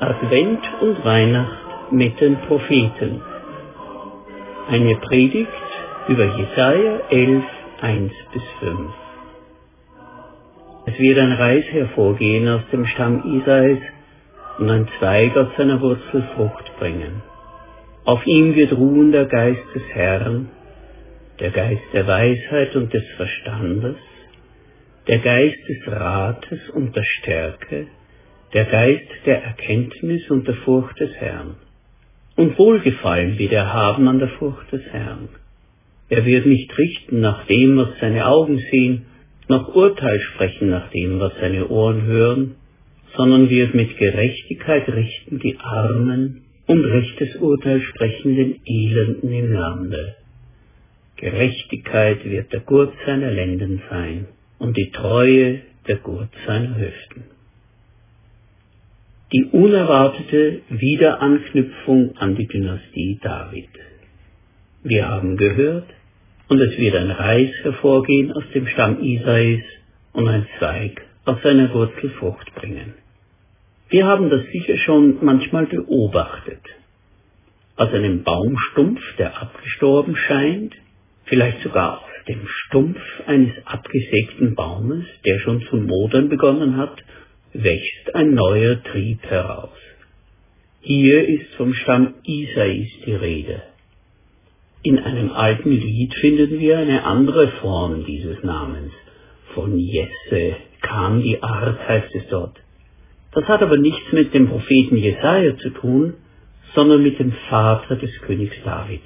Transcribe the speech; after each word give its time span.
Advent 0.00 0.60
und 0.80 1.04
Weihnacht 1.04 1.90
mit 1.90 2.20
den 2.20 2.36
Propheten. 2.42 3.20
Eine 4.68 4.94
Predigt 4.94 5.50
über 6.06 6.24
Jesaja 6.36 7.00
11, 7.10 7.44
1 7.80 8.12
bis 8.32 8.42
5. 8.60 8.78
Es 10.86 10.98
wird 11.00 11.18
ein 11.18 11.32
Reis 11.32 11.64
hervorgehen 11.72 12.48
aus 12.48 12.62
dem 12.70 12.86
Stamm 12.86 13.24
Isais 13.24 13.80
und 14.58 14.70
ein 14.70 14.88
Zweig 15.00 15.36
aus 15.36 15.48
seiner 15.56 15.80
Wurzel 15.80 16.22
Frucht 16.36 16.78
bringen. 16.78 17.20
Auf 18.04 18.24
ihm 18.24 18.54
wird 18.54 18.72
ruhen 18.74 19.10
der 19.10 19.24
Geist 19.24 19.66
des 19.74 19.82
Herrn, 19.94 20.48
der 21.40 21.50
Geist 21.50 21.82
der 21.92 22.06
Weisheit 22.06 22.76
und 22.76 22.94
des 22.94 23.04
Verstandes, 23.16 23.96
der 25.08 25.18
Geist 25.18 25.68
des 25.68 25.92
Rates 25.92 26.70
und 26.70 26.94
der 26.94 27.02
Stärke, 27.02 27.88
der 28.54 28.64
Geist 28.64 29.08
der 29.26 29.42
Erkenntnis 29.42 30.30
und 30.30 30.46
der 30.48 30.54
Furcht 30.54 30.98
des 31.00 31.12
Herrn. 31.16 31.56
Und 32.36 32.58
Wohlgefallen 32.58 33.38
wird 33.38 33.52
er 33.52 33.72
haben 33.72 34.08
an 34.08 34.18
der 34.18 34.28
Furcht 34.28 34.72
des 34.72 34.82
Herrn. 34.90 35.28
Er 36.08 36.24
wird 36.24 36.46
nicht 36.46 36.76
richten 36.78 37.20
nach 37.20 37.46
dem, 37.46 37.76
was 37.76 37.88
seine 38.00 38.26
Augen 38.26 38.58
sehen, 38.70 39.06
noch 39.48 39.74
Urteil 39.74 40.20
sprechen 40.20 40.70
nach 40.70 40.90
dem, 40.90 41.20
was 41.20 41.32
seine 41.40 41.68
Ohren 41.68 42.02
hören, 42.02 42.54
sondern 43.16 43.50
wird 43.50 43.74
mit 43.74 43.96
Gerechtigkeit 43.98 44.88
richten 44.88 45.38
die 45.40 45.58
Armen 45.58 46.42
und 46.66 46.84
rechtes 46.84 47.36
Urteil 47.36 47.80
sprechen 47.82 48.36
den 48.36 48.60
Elenden 48.64 49.32
im 49.32 49.52
Lande. 49.52 50.16
Gerechtigkeit 51.16 52.24
wird 52.24 52.52
der 52.52 52.60
Gurt 52.60 52.94
seiner 53.04 53.30
Lenden 53.30 53.82
sein 53.90 54.28
und 54.58 54.76
die 54.76 54.90
Treue 54.90 55.60
der 55.86 55.96
Gurt 55.96 56.30
seiner 56.46 56.76
Hüften 56.78 57.37
die 59.32 59.44
unerwartete 59.52 60.62
Wiederanknüpfung 60.70 62.16
an 62.16 62.34
die 62.36 62.46
Dynastie 62.46 63.18
David. 63.22 63.68
Wir 64.82 65.08
haben 65.08 65.36
gehört, 65.36 65.88
und 66.48 66.60
es 66.60 66.78
wird 66.78 66.96
ein 66.96 67.10
Reis 67.10 67.50
hervorgehen 67.62 68.32
aus 68.32 68.44
dem 68.54 68.66
Stamm 68.68 69.02
Isais 69.02 69.62
und 70.14 70.28
ein 70.28 70.46
Zweig 70.58 71.02
aus 71.26 71.42
seiner 71.42 71.74
Wurzel 71.74 72.08
Frucht 72.18 72.54
bringen. 72.54 72.94
Wir 73.90 74.06
haben 74.06 74.30
das 74.30 74.46
sicher 74.50 74.78
schon 74.78 75.22
manchmal 75.22 75.66
beobachtet. 75.66 76.62
Aus 77.76 77.92
einem 77.92 78.22
Baumstumpf, 78.22 79.00
der 79.18 79.42
abgestorben 79.42 80.16
scheint, 80.16 80.74
vielleicht 81.26 81.62
sogar 81.62 81.98
aus 81.98 82.24
dem 82.28 82.46
Stumpf 82.46 83.00
eines 83.26 83.52
abgesägten 83.66 84.54
Baumes, 84.54 85.04
der 85.26 85.38
schon 85.40 85.60
zu 85.62 85.76
modern 85.76 86.30
begonnen 86.30 86.78
hat 86.78 87.02
wächst 87.52 88.14
ein 88.14 88.34
neuer 88.34 88.82
Trieb 88.82 89.22
heraus. 89.24 89.76
Hier 90.80 91.26
ist 91.28 91.54
vom 91.56 91.74
Stamm 91.74 92.14
Isais 92.24 92.88
die 93.04 93.14
Rede. 93.14 93.62
In 94.82 94.98
einem 94.98 95.32
alten 95.32 95.72
Lied 95.72 96.14
finden 96.14 96.60
wir 96.60 96.78
eine 96.78 97.04
andere 97.04 97.48
Form 97.60 98.04
dieses 98.06 98.42
Namens. 98.42 98.92
Von 99.54 99.78
Jesse 99.78 100.56
kam 100.80 101.22
die 101.22 101.42
Art, 101.42 101.86
heißt 101.88 102.14
es 102.14 102.28
dort. 102.28 102.56
Das 103.32 103.44
hat 103.44 103.60
aber 103.62 103.76
nichts 103.76 104.12
mit 104.12 104.32
dem 104.34 104.48
Propheten 104.48 104.96
Jesaja 104.96 105.56
zu 105.58 105.70
tun, 105.70 106.14
sondern 106.74 107.02
mit 107.02 107.18
dem 107.18 107.32
Vater 107.48 107.96
des 107.96 108.12
Königs 108.20 108.56
David. 108.64 109.02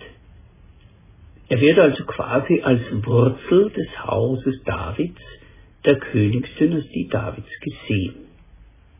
Er 1.48 1.60
wird 1.60 1.78
also 1.78 2.04
quasi 2.04 2.60
als 2.62 2.82
Wurzel 3.04 3.70
des 3.70 3.88
Hauses 4.04 4.62
Davids, 4.64 5.20
der 5.84 5.98
Königsdynastie 5.98 7.08
Davids 7.08 7.50
gesehen. 7.60 8.14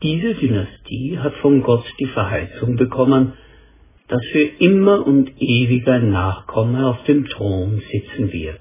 Diese 0.03 0.35
Dynastie 0.35 1.17
hat 1.19 1.35
von 1.35 1.63
Gott 1.63 1.85
die 2.01 2.07
Verheißung 2.07 2.77
bekommen, 2.77 3.35
dass 4.09 4.25
für 4.33 4.43
immer 4.59 5.07
und 5.07 5.31
ewig 5.41 5.87
ein 5.87 6.11
Nachkomme 6.11 6.89
auf 6.89 7.05
dem 7.05 7.27
Thron 7.27 7.81
sitzen 7.93 8.33
wird. 8.33 8.61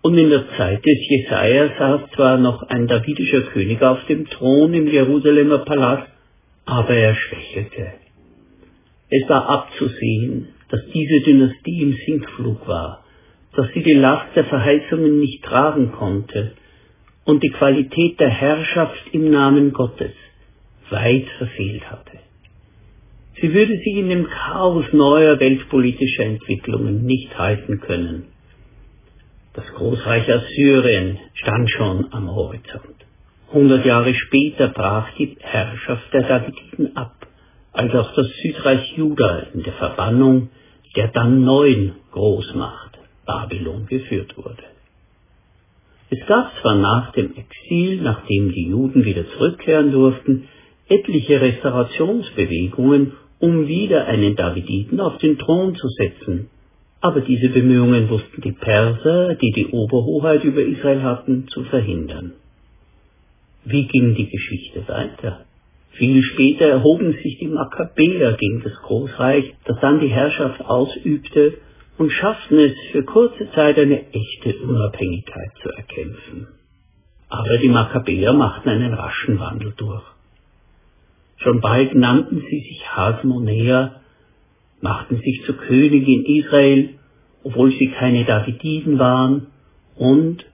Und 0.00 0.16
in 0.16 0.30
der 0.30 0.48
Zeit 0.56 0.84
des 0.84 0.98
Jesaja 1.08 1.68
saß 1.78 2.10
zwar 2.14 2.38
noch 2.38 2.62
ein 2.62 2.88
davidischer 2.88 3.42
König 3.42 3.82
auf 3.82 4.04
dem 4.06 4.26
Thron 4.30 4.72
im 4.72 4.88
Jerusalemer 4.88 5.58
Palast, 5.58 6.08
aber 6.64 6.94
er 6.94 7.14
schwächelte. 7.14 7.92
Es 9.10 9.28
war 9.28 9.46
abzusehen, 9.46 10.48
dass 10.70 10.80
diese 10.94 11.20
Dynastie 11.20 11.82
im 11.82 11.92
Sinkflug 12.06 12.66
war, 12.66 13.04
dass 13.54 13.68
sie 13.74 13.82
die 13.82 13.92
Last 13.92 14.34
der 14.34 14.46
Verheißungen 14.46 15.20
nicht 15.20 15.44
tragen 15.44 15.92
konnte 15.92 16.52
und 17.24 17.42
die 17.42 17.50
Qualität 17.50 18.18
der 18.18 18.30
Herrschaft 18.30 19.02
im 19.12 19.30
Namen 19.30 19.72
Gottes 19.72 20.12
weit 20.90 21.26
verfehlt 21.38 21.90
hatte. 21.90 22.18
Sie 23.40 23.52
würde 23.54 23.76
sich 23.76 23.96
in 23.96 24.08
dem 24.08 24.26
Chaos 24.28 24.84
neuer 24.92 25.40
weltpolitischer 25.40 26.24
Entwicklungen 26.24 27.04
nicht 27.04 27.36
halten 27.38 27.80
können. 27.80 28.24
Das 29.54 29.66
Großreich 29.74 30.32
Assyrien 30.32 31.18
stand 31.34 31.70
schon 31.70 32.12
am 32.12 32.30
Horizont. 32.30 32.96
Hundert 33.52 33.84
Jahre 33.84 34.14
später 34.14 34.68
brach 34.68 35.08
die 35.18 35.36
Herrschaft 35.40 36.12
der 36.12 36.22
Davididen 36.22 36.96
ab, 36.96 37.26
als 37.72 37.94
auch 37.94 38.14
das 38.14 38.28
Südreich 38.42 38.96
Juda 38.96 39.46
in 39.54 39.62
der 39.62 39.74
Verbannung 39.74 40.48
der 40.96 41.08
dann 41.08 41.44
neuen 41.44 41.94
Großmacht 42.10 42.98
Babylon 43.24 43.86
geführt 43.86 44.36
wurde. 44.36 44.62
Es 46.12 46.26
gab 46.26 46.52
zwar 46.60 46.74
nach 46.74 47.12
dem 47.12 47.32
Exil, 47.34 48.02
nachdem 48.02 48.52
die 48.52 48.68
Juden 48.68 49.02
wieder 49.06 49.26
zurückkehren 49.30 49.92
durften, 49.92 50.46
etliche 50.86 51.40
Restaurationsbewegungen, 51.40 53.12
um 53.38 53.66
wieder 53.66 54.04
einen 54.08 54.36
Daviditen 54.36 55.00
auf 55.00 55.16
den 55.16 55.38
Thron 55.38 55.74
zu 55.74 55.88
setzen, 55.88 56.50
aber 57.00 57.22
diese 57.22 57.48
Bemühungen 57.48 58.10
wussten 58.10 58.42
die 58.42 58.52
Perser, 58.52 59.36
die 59.36 59.52
die 59.52 59.68
Oberhoheit 59.68 60.44
über 60.44 60.60
Israel 60.60 61.02
hatten, 61.02 61.48
zu 61.48 61.64
verhindern. 61.64 62.32
Wie 63.64 63.86
ging 63.86 64.14
die 64.14 64.28
Geschichte 64.28 64.86
weiter? 64.88 65.46
Viel 65.92 66.22
später 66.24 66.66
erhoben 66.66 67.14
sich 67.22 67.38
die 67.38 67.48
Makkabäer 67.48 68.34
gegen 68.34 68.62
das 68.62 68.74
Großreich, 68.82 69.54
das 69.64 69.80
dann 69.80 70.00
die 70.00 70.12
Herrschaft 70.12 70.60
ausübte 70.60 71.54
und 71.98 72.10
schafften 72.10 72.58
es 72.58 72.74
für 72.90 73.04
kurze 73.04 73.50
Zeit 73.52 73.78
eine 73.78 74.12
echte 74.12 74.56
Unabhängigkeit 74.58 75.52
zu 75.62 75.68
erkämpfen. 75.70 76.48
Aber 77.28 77.58
die 77.58 77.68
Makkabäer 77.68 78.32
machten 78.32 78.68
einen 78.68 78.94
raschen 78.94 79.38
Wandel 79.38 79.72
durch. 79.76 80.04
Schon 81.38 81.60
bald 81.60 81.94
nannten 81.94 82.42
sie 82.48 82.60
sich 82.60 82.84
Hasmonäer, 82.94 84.00
machten 84.80 85.18
sich 85.18 85.42
zu 85.44 85.54
König 85.54 86.06
in 86.06 86.24
Israel, 86.24 86.90
obwohl 87.42 87.72
sie 87.72 87.88
keine 87.88 88.24
Davididen 88.24 88.98
waren, 88.98 89.48
und, 89.96 90.44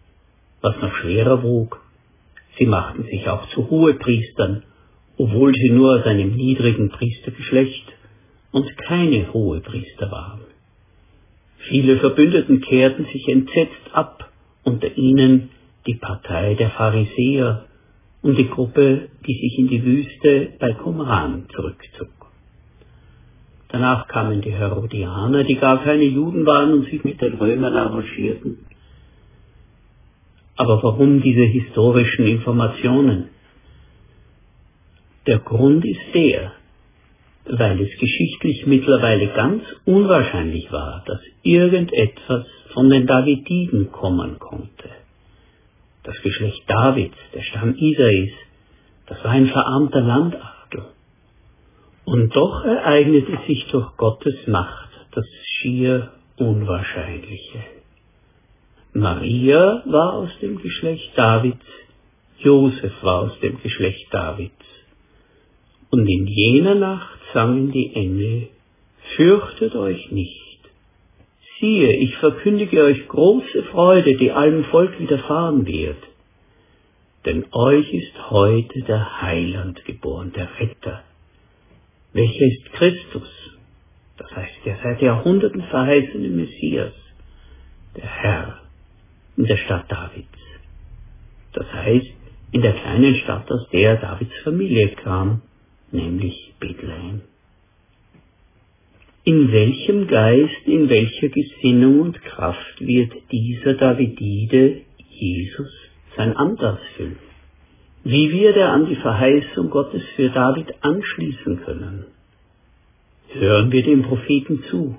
was 0.60 0.76
noch 0.80 0.92
schwerer 0.94 1.42
wog, 1.42 1.80
sie 2.58 2.66
machten 2.66 3.04
sich 3.04 3.28
auch 3.28 3.48
zu 3.50 3.70
Hohepriestern, 3.70 4.64
obwohl 5.16 5.54
sie 5.54 5.70
nur 5.70 5.98
aus 5.98 6.06
einem 6.06 6.34
niedrigen 6.34 6.90
Priestergeschlecht 6.90 7.84
und 8.52 8.76
keine 8.78 9.32
Hohepriester 9.32 10.10
waren. 10.10 10.47
Viele 11.58 11.98
Verbündeten 11.98 12.60
kehrten 12.60 13.04
sich 13.06 13.28
entsetzt 13.28 13.90
ab, 13.92 14.30
unter 14.64 14.96
ihnen 14.96 15.50
die 15.86 15.96
Partei 15.96 16.54
der 16.54 16.70
Pharisäer 16.70 17.66
und 18.22 18.38
die 18.38 18.48
Gruppe, 18.48 19.08
die 19.26 19.34
sich 19.34 19.58
in 19.58 19.68
die 19.68 19.84
Wüste 19.84 20.52
bei 20.58 20.72
Qumran 20.72 21.46
zurückzog. 21.54 22.08
Danach 23.68 24.08
kamen 24.08 24.40
die 24.40 24.52
Herodianer, 24.52 25.44
die 25.44 25.56
gar 25.56 25.82
keine 25.82 26.04
Juden 26.04 26.46
waren 26.46 26.72
und 26.72 26.86
sich 26.86 27.04
mit 27.04 27.20
den 27.20 27.34
Römern 27.34 27.74
arrangierten. 27.74 28.64
Aber 30.56 30.82
warum 30.82 31.20
diese 31.20 31.44
historischen 31.44 32.26
Informationen? 32.26 33.28
Der 35.26 35.38
Grund 35.38 35.84
ist 35.84 36.14
der, 36.14 36.52
weil 37.50 37.80
es 37.80 37.98
geschichtlich 37.98 38.66
mittlerweile 38.66 39.28
ganz 39.28 39.62
unwahrscheinlich 39.84 40.70
war, 40.70 41.02
dass 41.06 41.20
irgendetwas 41.42 42.46
von 42.74 42.90
den 42.90 43.06
Davididen 43.06 43.90
kommen 43.92 44.38
konnte. 44.38 44.90
Das 46.04 46.20
Geschlecht 46.22 46.62
Davids, 46.66 47.16
der 47.34 47.42
Stamm 47.42 47.74
Isais, 47.76 48.32
das 49.06 49.22
war 49.24 49.30
ein 49.32 49.48
verarmter 49.48 50.00
Landadel. 50.00 50.86
Und 52.04 52.34
doch 52.34 52.64
ereignete 52.64 53.38
sich 53.46 53.66
durch 53.70 53.96
Gottes 53.96 54.46
Macht 54.46 54.88
das 55.12 55.26
schier 55.44 56.12
Unwahrscheinliche. 56.36 57.64
Maria 58.92 59.82
war 59.86 60.14
aus 60.14 60.30
dem 60.40 60.60
Geschlecht 60.62 61.10
Davids, 61.16 61.64
Josef 62.38 62.92
war 63.02 63.22
aus 63.22 63.40
dem 63.40 63.60
Geschlecht 63.60 64.06
Davids. 64.12 64.52
Und 65.90 66.06
in 66.06 66.26
jener 66.26 66.74
Nacht 66.74 67.17
sangen 67.32 67.70
die 67.72 67.94
Engel, 67.94 68.48
Fürchtet 69.16 69.74
euch 69.74 70.10
nicht. 70.10 70.58
Siehe, 71.58 71.92
ich 71.92 72.16
verkündige 72.18 72.82
euch 72.82 73.08
große 73.08 73.64
Freude, 73.64 74.16
die 74.16 74.32
allem 74.32 74.64
Volk 74.64 74.98
widerfahren 75.00 75.66
wird. 75.66 75.96
Denn 77.24 77.46
euch 77.52 77.92
ist 77.92 78.30
heute 78.30 78.82
der 78.82 79.22
Heiland 79.22 79.84
geboren, 79.84 80.32
der 80.36 80.48
Retter, 80.60 81.02
Welcher 82.12 82.46
ist 82.46 82.72
Christus? 82.72 83.28
Das 84.16 84.30
heißt, 84.34 84.64
der 84.64 84.78
seit 84.82 85.02
Jahrhunderten 85.02 85.62
verheißene 85.62 86.28
Messias, 86.28 86.94
der 87.96 88.06
Herr 88.06 88.60
in 89.36 89.44
der 89.44 89.56
Stadt 89.56 89.90
Davids. 89.90 90.26
Das 91.52 91.72
heißt, 91.72 92.06
in 92.52 92.62
der 92.62 92.72
kleinen 92.72 93.14
Stadt, 93.16 93.50
aus 93.50 93.68
der 93.70 93.96
Davids 93.96 94.32
Familie 94.42 94.88
kam, 94.96 95.42
nämlich 95.92 96.54
Bethlehem. 96.60 97.22
In 99.24 99.52
welchem 99.52 100.06
Geist, 100.06 100.66
in 100.66 100.88
welcher 100.88 101.28
Gesinnung 101.28 102.00
und 102.00 102.22
Kraft 102.22 102.80
wird 102.80 103.12
dieser 103.30 103.74
Davidide, 103.74 104.82
Jesus, 105.10 105.70
sein 106.16 106.36
Amt 106.36 106.62
ausfüllen? 106.62 107.18
Wie 108.04 108.32
wird 108.32 108.56
er 108.56 108.72
an 108.72 108.86
die 108.86 108.96
Verheißung 108.96 109.70
Gottes 109.70 110.02
für 110.16 110.30
David 110.30 110.72
anschließen 110.80 111.60
können? 111.62 112.06
Hören 113.28 113.70
wir 113.70 113.82
dem 113.82 114.02
Propheten 114.02 114.64
zu. 114.70 114.96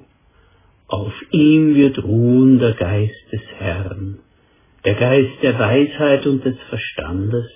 Auf 0.88 1.14
ihm 1.32 1.76
wird 1.76 2.04
ruhen 2.04 2.60
der 2.60 2.74
Geist 2.74 3.32
des 3.32 3.42
Herrn, 3.58 4.20
der 4.86 4.96
Geist 4.96 5.42
der 5.42 5.58
Weisheit 5.58 6.28
und 6.28 6.46
des 6.46 6.58
Verstandes, 6.70 7.48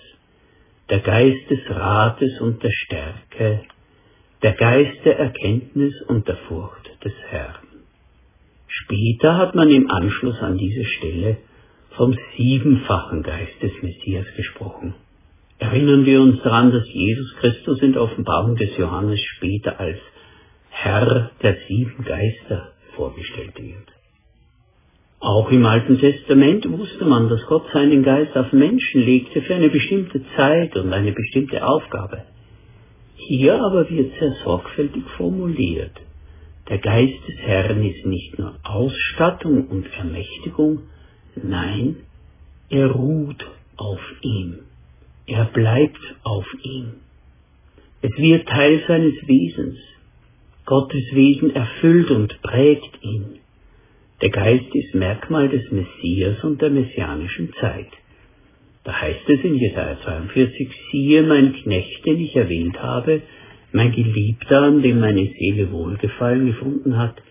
der 0.93 0.99
Geist 0.99 1.49
des 1.49 1.59
Rates 1.71 2.39
und 2.39 2.61
der 2.61 2.69
Stärke, 2.69 3.63
der 4.43 4.53
Geist 4.53 5.03
der 5.03 5.17
Erkenntnis 5.17 5.99
und 6.07 6.27
der 6.27 6.37
Furcht 6.47 6.87
des 7.03 7.13
Herrn. 7.31 7.65
Später 8.67 9.37
hat 9.37 9.55
man 9.55 9.71
im 9.71 9.89
Anschluss 9.89 10.39
an 10.39 10.55
diese 10.55 10.85
Stelle 10.85 11.37
vom 11.97 12.15
siebenfachen 12.37 13.23
Geist 13.23 13.59
des 13.63 13.71
Messias 13.81 14.27
gesprochen. 14.37 14.93
Erinnern 15.57 16.05
wir 16.05 16.21
uns 16.21 16.43
daran, 16.43 16.71
dass 16.71 16.87
Jesus 16.87 17.37
Christus 17.37 17.81
in 17.81 17.93
der 17.93 18.03
Offenbarung 18.03 18.55
des 18.55 18.77
Johannes 18.77 19.19
später 19.19 19.79
als 19.79 19.97
Herr 20.69 21.31
der 21.41 21.57
sieben 21.67 22.03
Geister 22.03 22.73
vorgestellt 22.95 23.57
wird. 23.57 24.02
Auch 25.23 25.49
im 25.51 25.65
Alten 25.65 25.99
Testament 25.99 26.69
wusste 26.69 27.05
man, 27.05 27.29
dass 27.29 27.45
Gott 27.45 27.63
seinen 27.71 28.03
Geist 28.03 28.35
auf 28.35 28.51
Menschen 28.51 29.03
legte 29.05 29.41
für 29.41 29.55
eine 29.55 29.69
bestimmte 29.69 30.21
Zeit 30.35 30.75
und 30.75 30.91
eine 30.91 31.13
bestimmte 31.13 31.65
Aufgabe. 31.65 32.23
Hier 33.15 33.55
aber 33.55 33.89
wird 33.89 34.19
sehr 34.19 34.33
sorgfältig 34.43 35.03
formuliert. 35.15 35.93
Der 36.67 36.79
Geist 36.79 37.25
des 37.25 37.37
Herrn 37.37 37.81
ist 37.85 38.05
nicht 38.05 38.37
nur 38.37 38.55
Ausstattung 38.63 39.67
und 39.67 39.87
Ermächtigung, 39.97 40.79
nein, 41.41 41.95
er 42.69 42.91
ruht 42.91 43.45
auf 43.77 44.01
ihm. 44.23 44.59
Er 45.25 45.45
bleibt 45.45 46.01
auf 46.23 46.47
ihm. 46.63 46.95
Es 48.01 48.11
wird 48.17 48.49
Teil 48.49 48.83
seines 48.89 49.15
Wesens. 49.25 49.77
Gottes 50.65 51.13
Wesen 51.13 51.55
erfüllt 51.55 52.11
und 52.11 52.41
prägt 52.41 53.01
ihn. 53.01 53.39
Der 54.23 54.31
Geist 54.31 54.73
ist 54.73 54.95
Merkmal 54.95 55.49
des 55.49 55.69
Messias 55.69 56.41
und 56.45 56.61
der 56.61 56.69
messianischen 56.69 57.51
Zeit. 57.59 57.89
Da 58.85 59.01
heißt 59.01 59.27
es 59.27 59.43
in 59.43 59.55
Jesaja 59.55 59.97
42, 60.01 60.69
siehe 60.89 61.23
mein 61.23 61.51
Knecht, 61.51 62.05
den 62.05 62.21
ich 62.21 62.33
erwähnt 62.33 62.81
habe, 62.81 63.21
mein 63.73 63.91
Geliebter, 63.91 64.61
an 64.61 64.81
dem 64.81 65.01
meine 65.01 65.27
Seele 65.37 65.73
Wohlgefallen 65.73 66.45
gefunden 66.45 66.97
hat, 66.97 67.21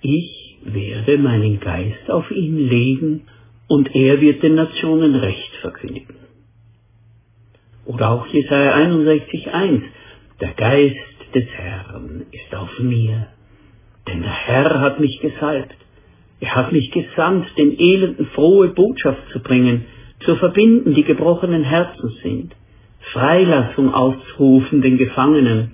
ich 0.00 0.58
werde 0.62 1.18
meinen 1.18 1.58
Geist 1.58 2.08
auf 2.08 2.30
ihn 2.30 2.68
legen 2.68 3.22
und 3.66 3.92
er 3.96 4.20
wird 4.20 4.40
den 4.44 4.54
Nationen 4.54 5.16
Recht 5.16 5.56
verkündigen. 5.60 6.14
Oder 7.84 8.12
auch 8.12 8.28
Jesaja 8.28 8.76
61,1, 8.76 9.82
der 10.40 10.52
Geist 10.52 11.34
des 11.34 11.48
Herrn 11.48 12.26
ist 12.30 12.54
auf 12.54 12.78
mir, 12.78 13.26
denn 14.06 14.22
der 14.22 14.46
Herr 14.46 14.80
hat 14.80 15.00
mich 15.00 15.18
gesalbt 15.18 15.74
er 16.40 16.54
hat 16.54 16.72
mich 16.72 16.90
gesandt, 16.90 17.46
den 17.58 17.78
Elenden 17.78 18.26
frohe 18.26 18.68
Botschaft 18.68 19.22
zu 19.32 19.40
bringen, 19.40 19.86
zu 20.20 20.36
verbinden, 20.36 20.94
die 20.94 21.04
gebrochenen 21.04 21.64
Herzen 21.64 22.10
sind, 22.22 22.54
Freilassung 23.12 23.92
auszurufen 23.92 24.82
den 24.82 24.98
Gefangenen 24.98 25.72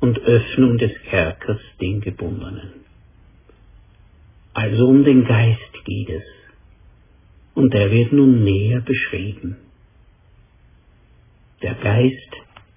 und 0.00 0.18
Öffnung 0.20 0.78
des 0.78 0.92
Kerkers 1.08 1.60
den 1.80 2.00
Gebundenen. 2.00 2.72
Also 4.54 4.86
um 4.86 5.04
den 5.04 5.24
Geist 5.24 5.84
geht 5.84 6.10
es, 6.10 6.24
und 7.54 7.72
der 7.74 7.90
wird 7.90 8.12
nun 8.12 8.44
näher 8.44 8.80
beschrieben. 8.80 9.56
Der 11.62 11.74
Geist 11.74 12.32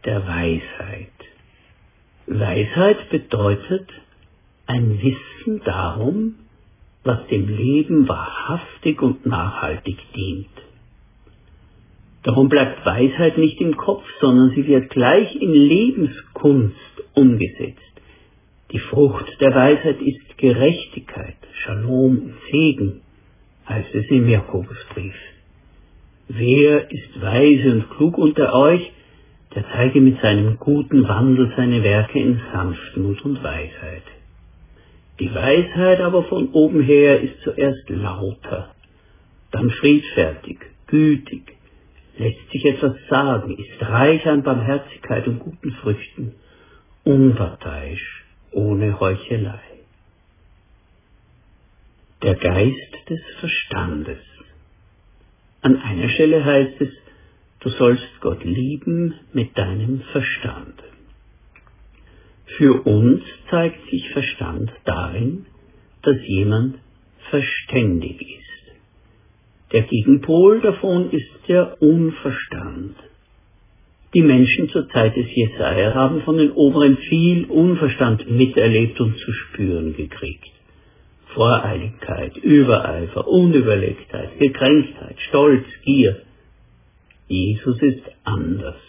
der 0.06 0.28
Weisheit. 0.28 1.08
Weisheit 2.28 3.10
bedeutet 3.10 3.90
ein 4.68 5.00
Wissen 5.02 5.62
darum, 5.64 6.36
was 7.06 7.26
dem 7.28 7.48
Leben 7.48 8.10
wahrhaftig 8.10 9.02
und 9.02 9.26
nachhaltig 9.26 9.98
dient. 10.16 10.48
Darum 12.24 12.50
bleibt 12.50 12.84
Weisheit 12.84 13.38
nicht 13.38 13.62
im 13.62 13.78
Kopf, 13.78 14.04
sondern 14.20 14.50
sie 14.56 14.66
wird 14.66 14.90
gleich 14.90 15.36
in 15.36 15.54
Lebenskunst 15.54 17.04
umgesetzt. 17.14 17.80
Die 18.72 18.80
Frucht 18.80 19.40
der 19.40 19.54
Weisheit 19.54 20.02
ist 20.02 20.38
Gerechtigkeit, 20.38 21.38
Shalom 21.54 22.18
und 22.18 22.34
Segen, 22.52 23.02
heißt 23.70 23.94
es 23.94 24.08
im 24.10 24.28
Jakobusbrief. 24.28 25.16
Wer 26.28 26.92
ist 26.92 27.22
weise 27.22 27.72
und 27.72 27.90
klug 27.92 28.18
unter 28.18 28.56
euch, 28.56 28.92
der 29.54 29.64
zeige 29.72 30.02
mit 30.02 30.20
seinem 30.22 30.58
guten 30.58 31.08
Wandel 31.08 31.54
seine 31.56 31.84
Werke 31.84 32.20
in 32.20 32.42
Sanftmut 32.52 33.24
und 33.24 33.44
Weisheit. 33.44 34.04
Die 35.20 35.34
Weisheit 35.34 36.02
aber 36.02 36.24
von 36.24 36.50
oben 36.52 36.82
her 36.82 37.22
ist 37.22 37.42
zuerst 37.44 37.90
lauter, 37.90 38.76
dann 39.52 39.70
friedfertig, 39.70 40.60
gütig, 40.88 41.56
lässt 42.18 42.50
sich 42.52 42.66
etwas 42.66 42.96
sagen, 43.10 43.58
ist 43.58 43.82
reich 43.82 44.28
an 44.28 44.44
Barmherzigkeit 44.44 45.28
und 45.28 45.40
guten 45.40 45.72
Früchten, 45.72 46.34
unparteiisch, 47.06 48.26
ohne 48.52 49.00
Heuchelei. 49.00 49.62
Der 52.22 52.36
Geist 52.36 53.10
des 53.10 53.22
Verstandes. 53.40 54.20
An 55.62 55.78
einer 55.82 56.10
Stelle 56.10 56.44
heißt 56.44 56.82
es, 56.82 56.90
du 57.62 57.70
sollst 57.70 58.20
Gott 58.20 58.44
lieben 58.44 59.16
mit 59.32 59.58
deinem 59.58 60.02
Verstand. 60.12 60.84
Für 62.58 62.86
uns 62.86 63.22
zeigt 63.50 63.90
sich 63.90 64.10
Verstand 64.12 64.72
darin, 64.86 65.46
dass 66.04 66.16
jemand 66.26 66.78
verständig 67.30 68.22
ist. 68.22 68.46
Der 69.74 69.82
Gegenpol 69.82 70.62
davon 70.62 71.12
ist 71.12 71.30
der 71.50 71.82
Unverstand. 71.82 72.96
Die 74.14 74.22
Menschen 74.22 74.70
zur 74.70 74.88
Zeit 74.90 75.18
des 75.18 75.28
Jesaja 75.36 75.94
haben 75.94 76.22
von 76.22 76.38
den 76.38 76.52
Oberen 76.52 76.98
viel 76.98 77.46
Unverstand 77.46 78.30
miterlebt 78.32 79.02
und 79.02 79.18
zu 79.18 79.34
spüren 79.34 79.94
gekriegt. 79.98 80.52
Voreiligkeit, 81.34 82.38
Übereifer, 82.38 83.28
Unüberlegtheit, 83.28 84.40
Gekränktheit, 84.40 85.20
Stolz, 85.28 85.66
Gier. 85.84 86.22
Jesus 87.28 87.82
ist 87.82 88.04
anders. 88.24 88.80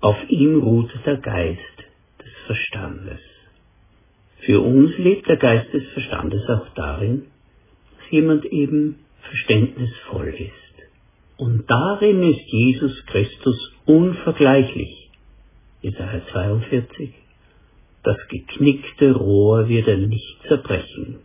Auf 0.00 0.18
ihm 0.28 0.60
ruht 0.60 0.90
der 1.04 1.16
Geist 1.16 1.85
Verstandes. 2.46 3.20
Für 4.40 4.60
uns 4.60 4.96
lebt 4.98 5.28
der 5.28 5.36
Geist 5.36 5.72
des 5.72 5.86
Verstandes 5.92 6.48
auch 6.48 6.68
darin, 6.74 7.26
dass 7.98 8.10
jemand 8.10 8.44
eben 8.44 9.00
verständnisvoll 9.22 10.28
ist. 10.28 10.52
Und 11.36 11.68
darin 11.68 12.22
ist 12.22 12.46
Jesus 12.46 13.04
Christus 13.06 13.72
unvergleichlich. 13.84 15.10
Jesaja 15.82 16.22
42. 16.32 17.12
Das 18.02 18.16
geknickte 18.28 19.12
Rohr 19.12 19.68
wird 19.68 19.88
er 19.88 19.96
nicht 19.96 20.38
zerbrechen 20.46 21.18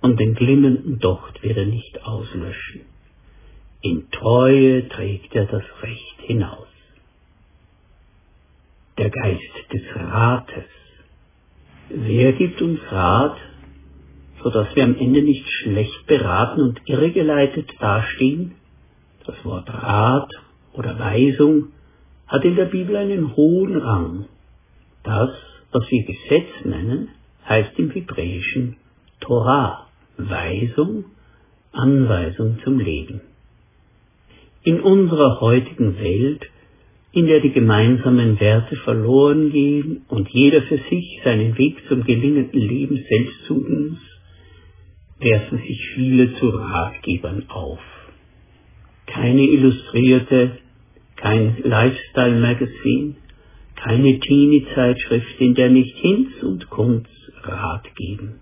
und 0.00 0.20
den 0.20 0.34
glimmenden 0.34 1.00
Docht 1.00 1.42
wird 1.42 1.56
er 1.56 1.66
nicht 1.66 2.04
auslöschen. 2.04 2.82
In 3.82 4.10
Treue 4.10 4.88
trägt 4.88 5.34
er 5.34 5.46
das 5.46 5.64
Recht 5.82 6.20
hinaus 6.20 6.67
der 9.08 9.22
Geist 9.22 9.72
des 9.72 9.82
Rates. 9.94 10.64
Wer 11.88 12.32
gibt 12.32 12.60
uns 12.60 12.80
Rat, 12.90 13.36
so 14.42 14.50
dass 14.50 14.74
wir 14.76 14.84
am 14.84 14.96
Ende 14.96 15.22
nicht 15.22 15.48
schlecht 15.48 16.06
beraten 16.06 16.60
und 16.60 16.80
irregeleitet 16.84 17.70
dastehen? 17.80 18.54
Das 19.24 19.42
Wort 19.44 19.68
Rat 19.68 20.30
oder 20.74 20.98
Weisung 20.98 21.68
hat 22.26 22.44
in 22.44 22.56
der 22.56 22.66
Bibel 22.66 22.96
einen 22.96 23.34
hohen 23.34 23.76
Rang. 23.76 24.26
Das, 25.04 25.30
was 25.72 25.90
wir 25.90 26.04
Gesetz 26.04 26.48
nennen, 26.64 27.08
heißt 27.48 27.78
im 27.78 27.90
Hebräischen 27.90 28.76
Torah, 29.20 29.86
Weisung, 30.18 31.04
Anweisung 31.72 32.58
zum 32.62 32.78
Leben. 32.78 33.22
In 34.62 34.80
unserer 34.80 35.40
heutigen 35.40 35.98
Welt 35.98 36.46
in 37.18 37.26
der 37.26 37.40
die 37.40 37.50
gemeinsamen 37.50 38.38
Werte 38.38 38.76
verloren 38.76 39.50
gehen 39.50 40.02
und 40.08 40.28
jeder 40.28 40.62
für 40.62 40.78
sich 40.88 41.20
seinen 41.24 41.58
Weg 41.58 41.76
zum 41.88 42.04
gelingenden 42.04 42.60
Leben 42.60 43.04
selbst 43.08 43.44
suchen 43.48 43.88
muss, 43.88 44.20
werfen 45.18 45.58
sich 45.58 45.80
viele 45.94 46.34
zu 46.36 46.48
Ratgebern 46.48 47.46
auf. 47.48 47.80
Keine 49.06 49.42
illustrierte, 49.42 50.58
kein 51.16 51.56
Lifestyle-Magazin, 51.64 53.16
keine 53.74 54.20
Teenie-Zeitschrift, 54.20 55.40
in 55.40 55.56
der 55.56 55.70
nicht 55.70 55.96
Hinz 55.96 56.40
und 56.44 56.70
Kunz 56.70 57.08
Rat 57.42 57.96
geben. 57.96 58.38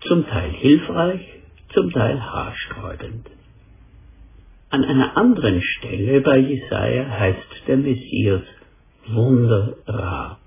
Zum 0.00 0.26
Teil 0.26 0.50
hilfreich, 0.50 1.24
zum 1.72 1.92
Teil 1.92 2.20
haarsträubend. 2.20 3.35
An 4.68 4.84
einer 4.84 5.16
anderen 5.16 5.62
Stelle 5.62 6.20
bei 6.22 6.38
Jesaja 6.38 7.08
heißt 7.08 7.62
der 7.68 7.76
Messias 7.76 8.42
Wunderrat. 9.06 10.38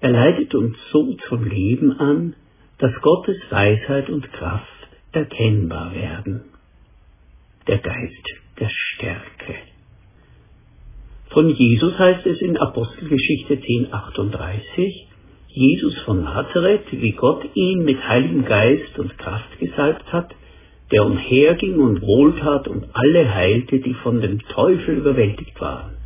Er 0.00 0.10
leitet 0.10 0.54
uns 0.54 0.76
so 0.90 1.12
zum 1.28 1.44
Leben 1.44 1.92
an, 2.00 2.34
dass 2.78 2.92
Gottes 3.02 3.36
Weisheit 3.50 4.08
und 4.08 4.32
Kraft 4.32 4.88
erkennbar 5.12 5.94
werden. 5.94 6.44
Der 7.66 7.78
Geist 7.78 8.26
der 8.58 8.70
Stärke. 8.70 9.54
Von 11.28 11.50
Jesus 11.50 11.98
heißt 11.98 12.26
es 12.26 12.40
in 12.40 12.56
Apostelgeschichte 12.56 13.56
10.38, 13.56 15.06
Jesus 15.48 15.98
von 16.00 16.24
Nazareth, 16.24 16.86
wie 16.90 17.12
Gott 17.12 17.44
ihn 17.54 17.84
mit 17.84 18.02
Heiligem 18.08 18.46
Geist 18.46 18.98
und 18.98 19.18
Kraft 19.18 19.58
gesalbt 19.58 20.10
hat, 20.12 20.34
der 20.90 21.06
umherging 21.06 21.78
und 21.78 22.02
wohltat 22.02 22.68
und 22.68 22.86
alle 22.92 23.32
heilte, 23.34 23.78
die 23.78 23.94
von 23.94 24.20
dem 24.20 24.40
Teufel 24.48 24.96
überwältigt 24.96 25.60
waren, 25.60 25.96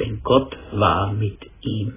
denn 0.00 0.20
Gott 0.22 0.56
war 0.72 1.12
mit 1.12 1.38
ihm. 1.62 1.94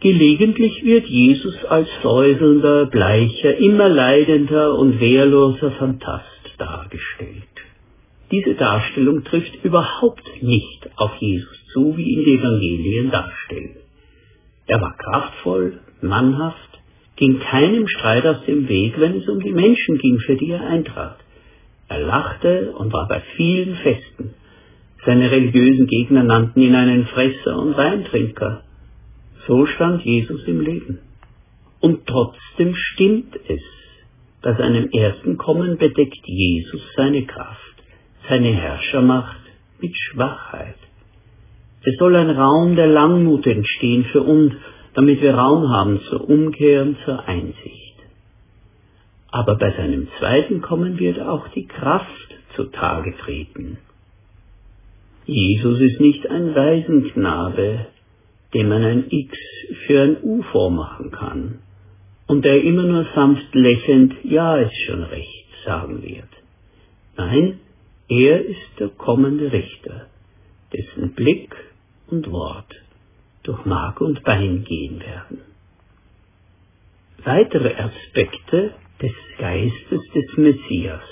Gelegentlich 0.00 0.84
wird 0.84 1.06
Jesus 1.06 1.64
als 1.64 1.88
säuselnder, 2.02 2.86
bleicher, 2.86 3.56
immer 3.58 3.88
leidender 3.88 4.76
und 4.76 4.98
wehrloser 5.00 5.70
Phantast 5.72 6.26
dargestellt. 6.58 7.44
Diese 8.32 8.54
Darstellung 8.54 9.22
trifft 9.22 9.62
überhaupt 9.62 10.24
nicht 10.40 10.90
auf 10.96 11.14
Jesus 11.20 11.66
zu, 11.72 11.96
wie 11.96 12.02
ihn 12.02 12.24
die 12.24 12.34
Evangelien 12.34 13.10
darstellen. 13.10 13.76
Er 14.66 14.80
war 14.80 14.96
kraftvoll, 14.96 15.78
mannhaft, 16.00 16.71
ging 17.16 17.38
keinem 17.40 17.86
Streit 17.88 18.26
aus 18.26 18.44
dem 18.46 18.68
Weg, 18.68 18.98
wenn 18.98 19.16
es 19.18 19.28
um 19.28 19.40
die 19.40 19.52
Menschen 19.52 19.98
ging, 19.98 20.18
für 20.18 20.36
die 20.36 20.50
er 20.50 20.66
eintrat. 20.66 21.18
Er 21.88 22.00
lachte 22.00 22.72
und 22.72 22.92
war 22.92 23.06
bei 23.08 23.20
vielen 23.36 23.76
Festen. 23.76 24.34
Seine 25.04 25.30
religiösen 25.30 25.86
Gegner 25.86 26.22
nannten 26.22 26.62
ihn 26.62 26.74
einen 26.74 27.06
Fresser 27.06 27.58
und 27.58 27.76
Weintrinker. 27.76 28.62
So 29.46 29.66
stand 29.66 30.04
Jesus 30.04 30.42
im 30.46 30.60
Leben. 30.60 31.00
Und 31.80 32.06
trotzdem 32.06 32.74
stimmt 32.74 33.34
es, 33.48 33.60
bei 34.40 34.54
seinem 34.54 34.88
ersten 34.90 35.36
Kommen 35.36 35.76
bedeckt 35.78 36.24
Jesus 36.24 36.80
seine 36.96 37.26
Kraft, 37.26 37.82
seine 38.28 38.52
Herrschermacht 38.52 39.40
mit 39.80 39.96
Schwachheit. 39.96 40.76
Es 41.84 41.96
soll 41.98 42.14
ein 42.14 42.30
Raum 42.30 42.76
der 42.76 42.86
Langmut 42.86 43.46
entstehen 43.46 44.04
für 44.04 44.22
uns, 44.22 44.54
damit 44.94 45.22
wir 45.22 45.34
Raum 45.34 45.70
haben 45.70 46.00
zur 46.08 46.28
Umkehr 46.28 46.82
und 46.82 46.96
zur 47.04 47.26
Einsicht. 47.26 47.96
Aber 49.30 49.56
bei 49.56 49.72
seinem 49.72 50.08
zweiten 50.18 50.60
Kommen 50.60 50.98
wird 50.98 51.20
auch 51.20 51.48
die 51.48 51.66
Kraft 51.66 52.36
zutage 52.54 53.14
treten. 53.16 53.78
Jesus 55.24 55.80
ist 55.80 56.00
nicht 56.00 56.28
ein 56.28 56.54
Waisenknabe, 56.54 57.86
dem 58.52 58.68
man 58.68 58.84
ein 58.84 59.04
X 59.08 59.38
für 59.86 60.02
ein 60.02 60.16
U 60.22 60.42
vormachen 60.42 61.10
kann 61.10 61.60
und 62.26 62.44
der 62.44 62.62
immer 62.62 62.82
nur 62.82 63.06
sanft 63.14 63.54
lächelnd 63.54 64.14
Ja 64.24 64.56
ist 64.56 64.76
schon 64.86 65.02
recht 65.04 65.46
sagen 65.64 66.02
wird. 66.02 66.28
Nein, 67.16 67.60
er 68.08 68.44
ist 68.44 68.78
der 68.78 68.88
kommende 68.88 69.52
Richter, 69.52 70.06
dessen 70.72 71.14
Blick 71.14 71.54
und 72.08 72.30
Wort 72.30 72.81
durch 73.42 73.64
Mark 73.64 74.00
und 74.00 74.22
Bein 74.22 74.64
gehen 74.64 75.00
werden. 75.00 75.40
Weitere 77.24 77.74
Aspekte 77.74 78.74
des 79.00 79.12
Geistes 79.38 80.00
des 80.14 80.36
Messias, 80.36 81.02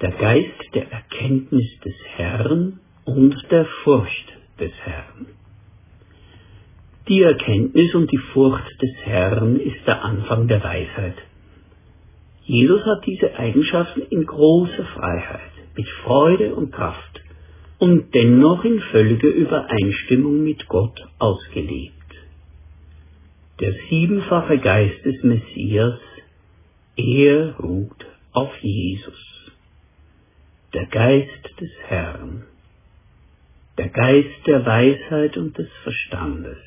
der 0.00 0.12
Geist 0.12 0.74
der 0.74 0.90
Erkenntnis 0.90 1.78
des 1.84 1.94
Herrn 2.16 2.80
und 3.04 3.36
der 3.50 3.66
Furcht 3.82 4.32
des 4.58 4.72
Herrn. 4.84 5.26
Die 7.08 7.22
Erkenntnis 7.22 7.94
und 7.94 8.10
die 8.12 8.18
Furcht 8.32 8.80
des 8.80 8.94
Herrn 9.04 9.58
ist 9.58 9.86
der 9.86 10.04
Anfang 10.04 10.48
der 10.48 10.62
Weisheit. 10.62 11.16
Jesus 12.44 12.84
hat 12.84 13.04
diese 13.06 13.38
Eigenschaften 13.38 14.02
in 14.10 14.24
großer 14.24 14.84
Freiheit, 14.84 15.52
mit 15.76 15.88
Freude 16.04 16.54
und 16.54 16.72
Kraft 16.72 17.19
und 17.80 18.14
dennoch 18.14 18.62
in 18.62 18.78
völliger 18.92 19.28
Übereinstimmung 19.28 20.44
mit 20.44 20.68
Gott 20.68 21.00
ausgelebt. 21.18 21.94
Der 23.58 23.72
siebenfache 23.88 24.58
Geist 24.58 25.02
des 25.04 25.22
Messias, 25.22 25.98
er 26.96 27.56
ruht 27.56 28.06
auf 28.32 28.54
Jesus. 28.58 29.50
Der 30.74 30.86
Geist 30.86 31.58
des 31.58 31.70
Herrn, 31.88 32.44
der 33.78 33.88
Geist 33.88 34.46
der 34.46 34.66
Weisheit 34.66 35.38
und 35.38 35.56
des 35.56 35.70
Verstandes, 35.82 36.58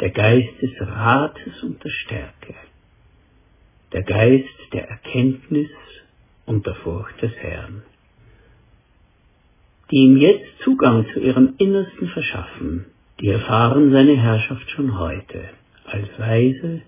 der 0.00 0.10
Geist 0.10 0.60
des 0.60 0.72
Rates 0.80 1.62
und 1.62 1.82
der 1.84 1.90
Stärke, 1.90 2.54
der 3.92 4.02
Geist 4.02 4.72
der 4.72 4.88
Erkenntnis 4.88 5.70
und 6.46 6.66
der 6.66 6.74
Furcht 6.74 7.22
des 7.22 7.32
Herrn 7.36 7.84
die 9.90 9.96
ihm 9.96 10.16
jetzt 10.16 10.46
Zugang 10.62 11.06
zu 11.12 11.20
ihrem 11.20 11.54
Innersten 11.58 12.08
verschaffen, 12.08 12.86
die 13.20 13.28
erfahren 13.28 13.90
seine 13.90 14.16
Herrschaft 14.16 14.70
schon 14.70 14.98
heute, 14.98 15.40
als 15.84 16.08
weise, 16.18 16.82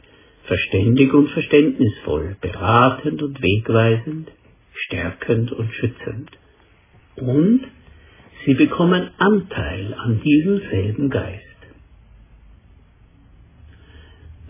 verständig 0.44 1.12
und 1.14 1.28
verständnisvoll, 1.30 2.36
beratend 2.40 3.22
und 3.22 3.40
wegweisend, 3.42 4.30
stärkend 4.72 5.52
und 5.52 5.72
schützend. 5.72 6.30
Und 7.16 7.62
sie 8.44 8.54
bekommen 8.54 9.10
Anteil 9.18 9.94
an 9.94 10.20
diesem 10.22 10.58
selben 10.70 11.10
Geist. 11.10 11.44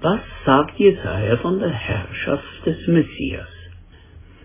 Was 0.00 0.21
sagt 0.47 0.78
Jesaja 0.78 1.37
von 1.38 1.59
der 1.59 1.71
Herrschaft 1.71 2.66
des 2.66 2.87
Messias? 2.87 3.49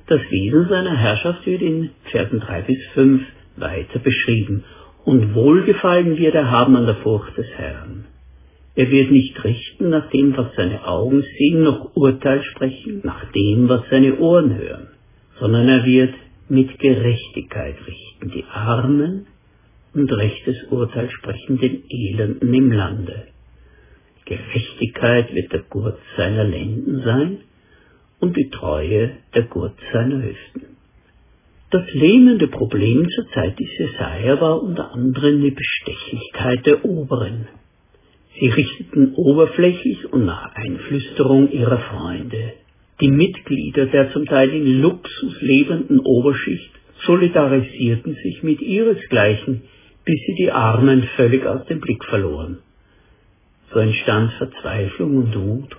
Das 0.07 0.21
Wesen 0.29 0.67
seiner 0.67 0.95
Herrschaft 0.95 1.45
wird 1.45 1.61
in 1.61 1.91
Versen 2.11 2.39
3 2.39 2.61
bis 2.63 2.77
5 2.93 3.21
weiter 3.57 3.99
beschrieben. 3.99 4.63
Und 5.03 5.35
Wohlgefallen 5.35 6.17
wird 6.17 6.35
er 6.35 6.49
haben 6.49 6.75
an 6.75 6.85
der 6.85 6.95
Furcht 6.95 7.37
des 7.37 7.47
Herrn. 7.55 8.05
Er 8.75 8.91
wird 8.91 9.09
nicht 9.09 9.41
richten 9.43 9.89
nach 9.89 10.09
dem, 10.09 10.35
was 10.35 10.53
seine 10.55 10.85
Augen 10.85 11.23
sehen, 11.37 11.63
noch 11.63 11.95
Urteil 11.95 12.43
sprechen 12.43 13.01
nach 13.03 13.31
dem, 13.31 13.69
was 13.69 13.83
seine 13.89 14.17
Ohren 14.17 14.57
hören, 14.57 14.87
sondern 15.39 15.69
er 15.69 15.85
wird 15.85 16.13
mit 16.49 16.77
Gerechtigkeit 16.79 17.75
richten, 17.87 18.31
die 18.31 18.43
Armen 18.51 19.27
und 19.93 20.11
rechtes 20.11 20.57
Urteil 20.69 21.09
sprechen 21.09 21.57
den 21.57 21.83
Elenden 21.89 22.53
im 22.53 22.71
Lande. 22.71 23.27
Gerechtigkeit 24.25 25.33
wird 25.33 25.53
der 25.53 25.61
Gurt 25.61 25.97
seiner 26.17 26.43
Lenden 26.43 27.01
sein 27.03 27.37
und 28.19 28.35
die 28.35 28.49
Treue 28.49 29.11
der 29.33 29.43
Gurt 29.43 29.77
seiner 29.93 30.21
Hüften. 30.21 30.74
Das 31.71 31.83
lähmende 31.93 32.47
Problem 32.47 33.09
zur 33.09 33.27
Zeit 33.31 33.59
Jesaja 33.59 34.39
war 34.39 34.61
unter 34.61 34.93
anderem 34.93 35.41
die 35.41 35.51
Bestechlichkeit 35.51 36.65
der 36.65 36.85
Oberen. 36.85 37.47
Sie 38.39 38.47
richteten 38.47 39.15
oberflächlich 39.15 40.11
und 40.13 40.25
nach 40.25 40.53
Einflüsterung 40.53 41.51
ihrer 41.51 41.79
Freunde. 41.79 42.53
Die 43.01 43.09
Mitglieder 43.09 43.87
der 43.87 44.11
zum 44.11 44.25
Teil 44.25 44.51
in 44.51 44.81
Luxus 44.81 45.41
lebenden 45.41 45.99
Oberschicht 45.99 46.71
solidarisierten 47.05 48.15
sich 48.15 48.43
mit 48.43 48.61
ihresgleichen, 48.61 49.63
bis 50.05 50.19
sie 50.27 50.35
die 50.35 50.51
Armen 50.51 51.03
völlig 51.15 51.45
aus 51.45 51.65
dem 51.65 51.81
Blick 51.81 52.03
verloren. 52.05 52.59
So 53.73 53.79
entstand 53.79 54.33
Verzweiflung 54.33 55.17
und 55.17 55.35
Wut 55.35 55.75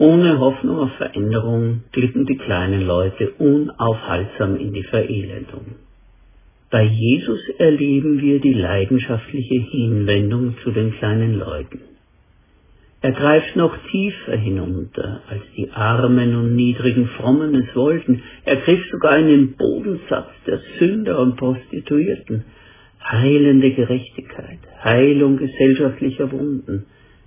ohne 0.00 0.38
Hoffnung 0.38 0.78
auf 0.78 0.92
Veränderung 0.96 1.82
glitten 1.92 2.24
die 2.24 2.38
kleinen 2.38 2.86
Leute 2.86 3.32
unaufhaltsam 3.38 4.56
in 4.56 4.72
die 4.72 4.82
Verelendung. 4.82 5.76
Bei 6.70 6.84
Jesus 6.84 7.40
erleben 7.58 8.18
wir 8.22 8.40
die 8.40 8.54
leidenschaftliche 8.54 9.56
Hinwendung 9.56 10.54
zu 10.62 10.70
den 10.70 10.92
kleinen 10.92 11.38
Leuten. 11.38 11.80
Er 13.02 13.12
greift 13.12 13.56
noch 13.56 13.76
tiefer 13.90 14.36
hinunter, 14.36 15.20
als 15.28 15.42
die 15.54 15.70
armen 15.70 16.34
und 16.34 16.56
niedrigen 16.56 17.06
Frommen 17.18 17.54
es 17.54 17.76
wollten. 17.76 18.22
Er 18.46 18.56
griff 18.56 18.82
sogar 18.90 19.18
in 19.18 19.28
den 19.28 19.56
Bodensatz 19.56 20.30
der 20.46 20.60
Sünder 20.78 21.18
und 21.18 21.36
Prostituierten. 21.36 22.44
heilende 23.02 23.72
Gerechtigkeit, 23.72 24.60
Heilung 24.82 25.36
gesellschaftlicher 25.36 26.30
Wunden, 26.32 26.86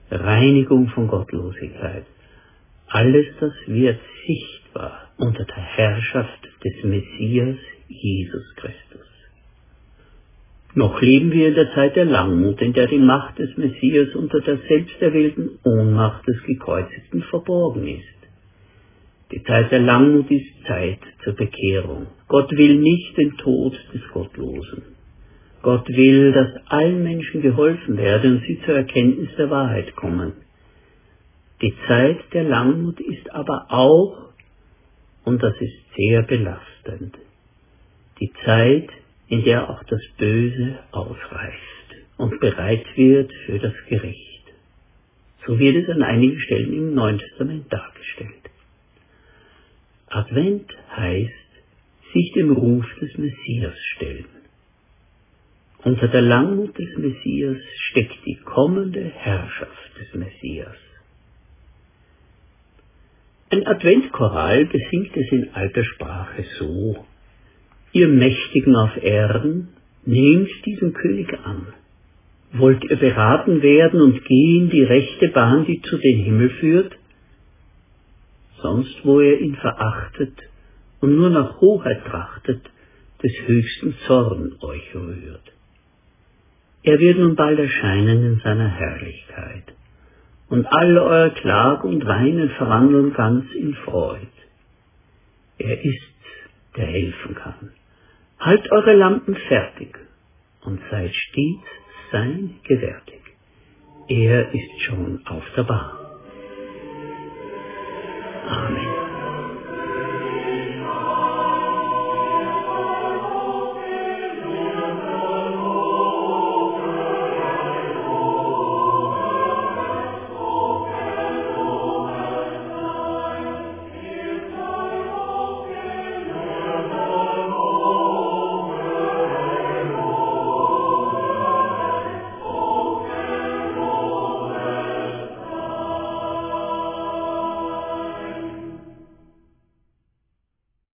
Reinigung 0.09 0.87
von 0.89 1.07
Gottlosigkeit. 1.07 2.05
Alles 2.93 3.25
das 3.39 3.53
wird 3.65 3.99
sichtbar 4.27 5.09
unter 5.17 5.45
der 5.45 5.63
Herrschaft 5.63 6.47
des 6.63 6.83
Messias 6.83 7.57
Jesus 7.87 8.55
Christus. 8.55 9.07
Noch 10.75 11.01
leben 11.01 11.31
wir 11.31 11.47
in 11.47 11.55
der 11.55 11.73
Zeit 11.73 11.95
der 11.95 12.05
Langmut, 12.05 12.61
in 12.61 12.73
der 12.73 12.85
die 12.85 12.99
Macht 12.99 13.39
des 13.39 13.57
Messias 13.57 14.13
unter 14.13 14.41
der 14.41 14.59
selbsterwählten 14.67 15.57
Ohnmacht 15.63 16.27
des 16.27 16.43
Gekreuzigten 16.43 17.23
verborgen 17.23 17.87
ist. 17.87 18.19
Die 19.31 19.41
Zeit 19.41 19.71
der 19.71 19.79
Langmut 19.79 20.29
ist 20.29 20.63
Zeit 20.67 20.99
zur 21.23 21.33
Bekehrung. 21.33 22.05
Gott 22.27 22.51
will 22.51 22.75
nicht 22.75 23.17
den 23.17 23.35
Tod 23.37 23.73
des 23.91 24.07
Gottlosen. 24.13 24.83
Gott 25.63 25.89
will, 25.89 26.31
dass 26.31 26.49
allen 26.67 27.01
Menschen 27.01 27.41
geholfen 27.41 27.97
werde 27.97 28.27
und 28.27 28.43
sie 28.45 28.61
zur 28.65 28.75
Erkenntnis 28.75 29.29
der 29.35 29.49
Wahrheit 29.49 29.95
kommen. 29.95 30.42
Die 31.63 31.73
Zeit 31.87 32.19
der 32.33 32.43
Langmut 32.43 32.99
ist 32.99 33.31
aber 33.31 33.67
auch, 33.69 34.33
und 35.23 35.41
das 35.41 35.55
ist 35.61 35.95
sehr 35.95 36.21
belastend, 36.23 37.17
die 38.19 38.33
Zeit, 38.43 38.89
in 39.29 39.45
der 39.45 39.69
auch 39.69 39.81
das 39.85 40.01
Böse 40.17 40.79
ausreißt 40.91 41.87
und 42.17 42.37
bereit 42.41 42.85
wird 42.97 43.31
für 43.45 43.59
das 43.59 43.73
Gericht. 43.87 44.43
So 45.47 45.57
wird 45.57 45.77
es 45.77 45.89
an 45.89 46.03
einigen 46.03 46.37
Stellen 46.41 46.73
im 46.73 46.95
Neuen 46.95 47.19
Testament 47.19 47.71
dargestellt. 47.71 48.49
Advent 50.07 50.69
heißt, 50.97 51.31
sich 52.13 52.33
dem 52.33 52.51
Ruf 52.51 52.85
des 52.99 53.17
Messias 53.17 53.79
stellen. 53.95 54.25
Unter 55.85 56.09
der 56.09 56.23
Langmut 56.23 56.77
des 56.77 56.97
Messias 56.97 57.57
steckt 57.89 58.17
die 58.25 58.39
kommende 58.43 59.05
Herrschaft 59.05 59.97
des 59.97 60.13
Messias. 60.13 60.75
Ein 63.53 63.67
Adventchoral 63.67 64.65
besingt 64.65 65.15
es 65.15 65.31
in 65.31 65.53
alter 65.53 65.83
Sprache 65.83 66.43
so, 66.57 67.05
Ihr 67.91 68.07
Mächtigen 68.07 68.75
auf 68.75 68.97
Erden, 68.97 69.67
nehmt 70.05 70.49
diesen 70.65 70.93
König 70.93 71.31
an. 71.45 71.67
Wollt 72.53 72.83
ihr 72.83 72.95
beraten 72.95 73.61
werden 73.61 74.01
und 74.01 74.25
gehen 74.25 74.71
die 74.71 74.81
rechte 74.81 75.27
Bahn, 75.27 75.65
die 75.65 75.79
zu 75.83 75.99
den 75.99 76.23
Himmel 76.23 76.49
führt? 76.49 76.97
Sonst, 78.59 78.95
wo 79.03 79.21
ihr 79.21 79.39
ihn 79.39 79.55
verachtet 79.57 80.33
und 80.99 81.15
nur 81.15 81.29
nach 81.29 81.61
Hoheit 81.61 82.03
trachtet, 82.05 82.61
des 83.21 83.33
höchsten 83.45 83.93
Zorn 84.07 84.55
euch 84.61 84.95
rührt. 84.95 85.53
Er 86.81 86.97
wird 86.97 87.19
nun 87.19 87.35
bald 87.35 87.59
erscheinen 87.59 88.25
in 88.25 88.39
seiner 88.39 88.69
Herrlichkeit 88.69 89.75
und 90.53 90.67
all 90.67 90.99
euer 90.99 91.29
Klag 91.31 91.83
und 91.83 92.05
Weinen 92.05 92.51
verwandeln 92.51 93.11
ganz 93.15 93.51
in 93.53 93.73
Freud. 93.73 94.27
Er 95.57 95.83
ist, 95.83 96.13
der 96.77 96.85
helfen 96.85 97.33
kann. 97.33 97.71
Halt 98.39 98.71
eure 98.71 98.93
Lampen 98.93 99.35
fertig 99.47 99.97
und 100.61 100.79
seid 100.91 101.11
stets 101.11 101.67
sein 102.11 102.59
gewärtig. 102.67 103.21
Er 104.07 104.53
ist 104.53 104.81
schon 104.81 105.25
auf 105.25 105.43
der 105.57 105.63
Bahn. 105.63 106.02